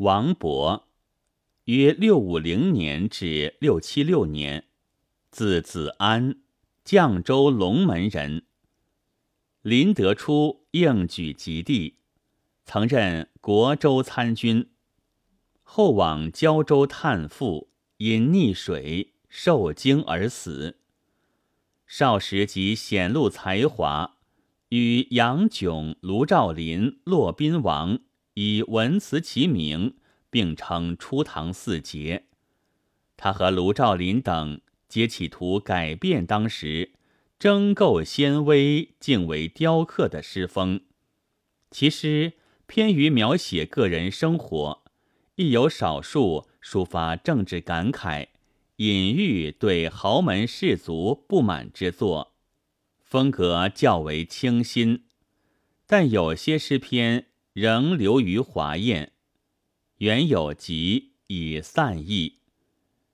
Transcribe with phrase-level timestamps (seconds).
[0.00, 0.84] 王勃，
[1.64, 4.64] 约六五零年至六七六年，
[5.30, 6.36] 字子安，
[6.86, 8.44] 绛州龙门人。
[9.60, 11.98] 林德初应举及第，
[12.64, 14.70] 曾任国州参军，
[15.62, 20.78] 后往胶州探父，因溺水受惊而死。
[21.86, 24.16] 少时即显露才华，
[24.70, 27.98] 与杨炯、卢照邻、骆宾王
[28.34, 29.96] 以文辞齐名，
[30.30, 32.26] 并称初唐四杰。
[33.16, 36.92] 他和卢照邻等皆企图改变当时。
[37.40, 40.82] 争构纤微、敬为雕刻的诗风，
[41.70, 42.34] 其诗
[42.66, 44.82] 偏于描写个人生活，
[45.36, 48.26] 亦有少数抒发政治感慨、
[48.76, 52.34] 隐喻对豪门士族不满之作，
[53.02, 55.04] 风格较为清新。
[55.86, 59.12] 但有些诗篇仍留于华艳，
[59.96, 62.38] 原有集已散佚。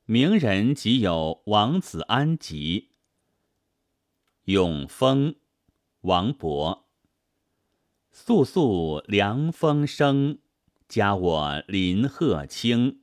[0.05, 2.91] 名人即有王子安集。
[4.45, 5.37] 永丰，
[6.03, 6.83] 王勃。
[8.13, 10.39] 肃肃凉风生，
[10.87, 13.01] 加我林鹤清。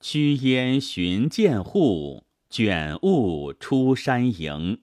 [0.00, 4.82] 驱烟寻涧户，卷雾出山营。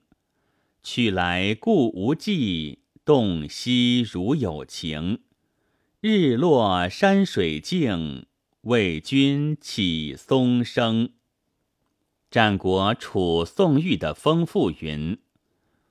[0.81, 5.19] 去来故无迹，洞悉如有情。
[6.01, 8.25] 日落山水静，
[8.61, 11.09] 为君起松声。
[12.31, 15.17] 战国楚宋玉的风赋云。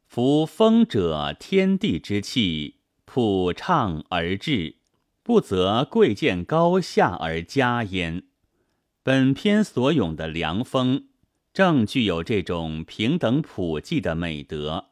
[0.06, 4.76] 夫风者，天地之气，普畅而至，
[5.22, 8.22] 不择贵贱高下而佳焉。
[9.02, 11.08] 本篇所咏的凉风，
[11.52, 14.86] 正具有这种平等普济的美德。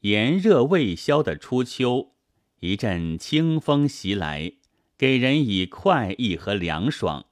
[0.00, 2.14] 炎热未消的初秋，
[2.60, 4.52] 一阵清风袭来，
[4.96, 7.26] 给人以快意和凉爽。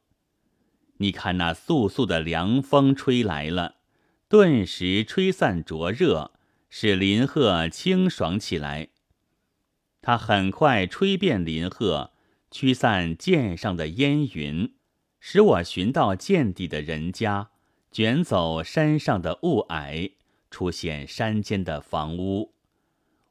[0.99, 3.77] 你看那簌簌的凉风吹来了，
[4.29, 6.33] 顿时吹散灼热。
[6.71, 8.89] 使林壑清爽起来。
[10.03, 12.13] 它很快吹遍林壑，
[12.51, 14.75] 驱散涧上的烟云，
[15.19, 17.49] 使我寻到涧底的人家，
[17.91, 20.13] 卷走山上的雾霭，
[20.51, 22.53] 出现山间的房屋。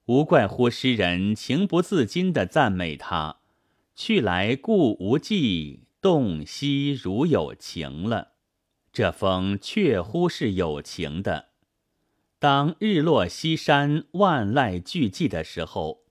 [0.07, 3.39] 无怪乎诗人情不自禁地赞美他
[3.93, 8.33] ：“去来故无迹，洞悉如有情了。”
[8.93, 11.49] 这风确乎是有情的。
[12.39, 16.05] 当日落西山，万籁俱寂的时候，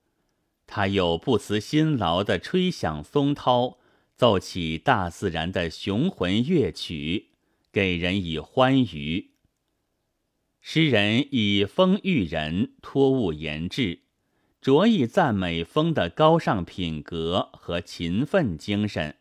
[0.67, 3.79] 他又不辞辛劳地吹响松涛，
[4.15, 7.29] 奏起大自然的雄浑乐曲，
[7.71, 9.31] 给人以欢愉。
[10.69, 14.01] 诗人以风喻人，托物言志，
[14.59, 19.15] 着意赞美风的高尚品格和勤奋精神。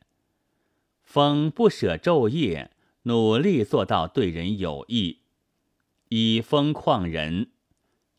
[1.04, 2.72] 风不舍昼夜，
[3.04, 5.20] 努力做到对人有益。
[6.08, 7.50] 以风旷人，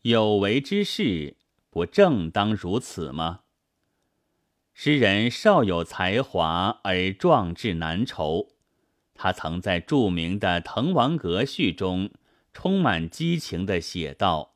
[0.00, 1.36] 有为之事，
[1.68, 3.40] 不正当如此吗？
[4.72, 8.48] 诗人少有才华而壮志难酬，
[9.12, 12.08] 他曾在著名的《滕王阁序》中
[12.52, 14.54] 充满激情地写道：“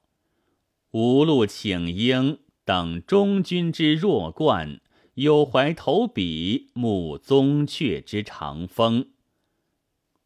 [0.93, 4.81] 无路请缨，等中军之弱冠；
[5.15, 9.11] 有怀投笔，慕宗悫之长风。”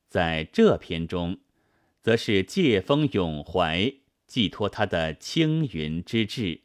[0.09, 1.39] 在这篇中。
[2.07, 3.93] 则是借风咏怀，
[4.29, 6.61] 寄托他的青云之志。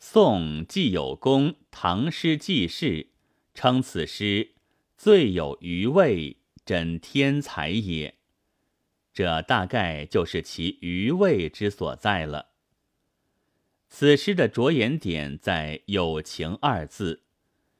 [0.00, 3.10] 宋既有功唐诗记事，
[3.54, 4.56] 称此诗
[4.96, 8.18] 最有余味，真天才也。
[9.14, 12.48] 这大概就是其余味之所在了。
[13.88, 17.22] 此诗的着眼点在“有情”二字，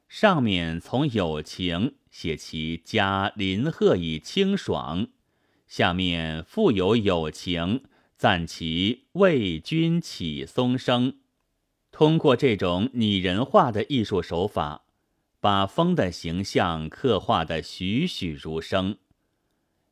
[0.07, 5.09] 上面从有情写其家林壑以清爽。
[5.67, 7.83] 下面富有友情，
[8.15, 11.17] 赞其为君起松声。
[11.91, 14.85] 通过这种拟人化的艺术手法，
[15.41, 18.97] 把风的形象刻画得栩栩如生。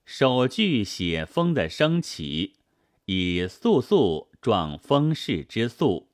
[0.05, 2.53] 首句写风的升起，
[3.05, 6.09] 以肃肃状风势之肃，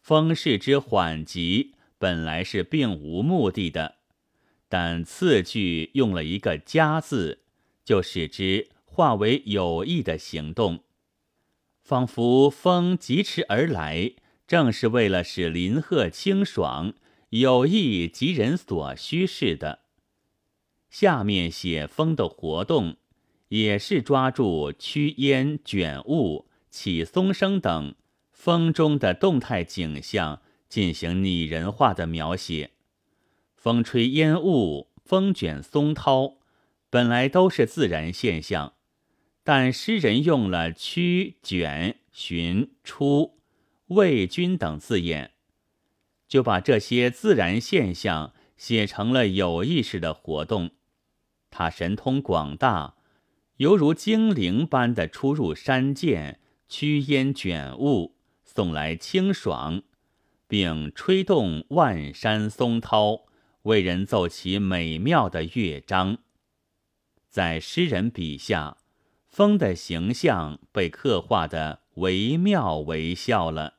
[0.00, 3.96] 风势之缓急本来是并无目的的，
[4.68, 7.42] 但次句用了一个加字，
[7.84, 8.68] 就使之。
[8.98, 10.82] 化为有意的行动，
[11.84, 16.94] 仿佛风疾驰而来，正是为了使林壑清爽，
[17.28, 19.82] 有意及人所需似的。
[20.90, 22.96] 下面写风的活动，
[23.48, 27.94] 也是抓住驱烟、卷雾、起松声等
[28.30, 32.70] 风中的动态景象，进行拟人化的描写。
[33.56, 36.38] 风吹烟雾，风卷松涛，
[36.90, 38.74] 本来都是自然现象，
[39.42, 43.38] 但诗人用了曲、卷、寻、出、
[43.88, 45.32] 魏军等字眼，
[46.28, 50.70] 就把这些自然现象写成了有意识的活动。
[51.50, 52.94] 他神通广大，
[53.58, 56.38] 犹如精灵般的出入山涧，
[56.68, 58.14] 驱烟卷雾，
[58.44, 59.82] 送来清爽，
[60.46, 63.24] 并吹动万山松涛，
[63.62, 66.18] 为人奏起美妙的乐章。
[67.28, 68.76] 在诗人笔下，
[69.26, 73.78] 风的形象被刻画的惟妙惟肖了。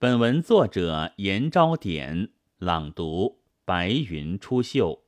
[0.00, 5.02] 本文作者严昭典朗读：白云出岫。